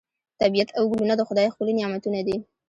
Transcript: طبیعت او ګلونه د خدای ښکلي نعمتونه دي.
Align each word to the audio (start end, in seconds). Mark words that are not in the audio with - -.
طبیعت 0.41 0.69
او 0.77 0.83
ګلونه 0.91 1.13
د 1.17 1.21
خدای 1.27 1.47
ښکلي 1.53 1.73
نعمتونه 1.79 2.19
دي. 2.27 2.35